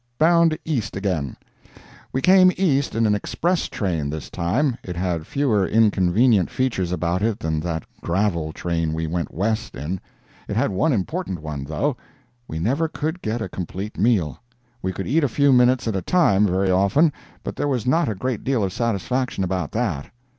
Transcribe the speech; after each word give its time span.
BOUND 0.17 0.57
EAST 0.65 0.95
AGAIN 0.97 1.37
We 2.11 2.23
came 2.23 2.51
East 2.57 2.95
in 2.95 3.05
an 3.05 3.13
express 3.13 3.67
train 3.69 4.09
this 4.09 4.31
time. 4.31 4.75
It 4.83 4.95
had 4.95 5.27
fewer 5.27 5.67
inconvenient 5.67 6.49
features 6.49 6.91
about 6.91 7.21
it 7.21 7.39
than 7.39 7.59
that 7.59 7.83
gravel 8.01 8.51
train 8.51 8.93
we 8.93 9.05
went 9.05 9.31
West 9.31 9.75
in. 9.75 9.99
It 10.47 10.55
had 10.55 10.71
one 10.71 10.91
important 10.91 11.39
one, 11.39 11.65
though. 11.65 11.97
We 12.47 12.57
never 12.57 12.87
could 12.87 13.21
get 13.21 13.43
a 13.43 13.47
complete 13.47 13.95
meal. 13.99 14.39
We 14.81 14.91
could 14.91 15.05
eat 15.05 15.23
a 15.23 15.29
few 15.29 15.53
minutes 15.53 15.87
at 15.87 15.95
a 15.95 16.01
time, 16.01 16.47
very 16.47 16.71
often, 16.71 17.13
but 17.43 17.55
there 17.55 17.67
was 17.67 17.85
not 17.85 18.09
a 18.09 18.15
great 18.15 18.43
deal 18.43 18.63
of 18.63 18.73
satisfaction 18.73 19.43
about 19.43 19.71
that. 19.73 20.09